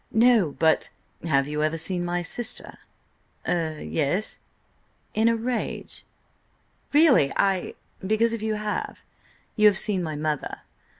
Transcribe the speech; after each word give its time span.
"No–but—" 0.11 0.89
"Have 1.25 1.47
you 1.47 1.61
ever 1.61 1.77
seen 1.77 2.03
my 2.03 2.23
sister?" 2.23 2.79
"Er–yes—" 3.47 4.39
"In 5.13 5.27
a 5.27 5.35
rage?" 5.35 6.05
"Really, 6.91 7.31
I—" 7.35 7.75
"Because, 8.03 8.33
if 8.33 8.41
you 8.41 8.55
have, 8.55 9.01
you 9.55 9.67
have 9.67 9.77
seen 9.77 10.01
my 10.01 10.15
mother. 10.15 10.61